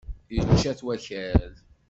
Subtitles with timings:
[0.35, 1.53] Yečča-t wakal.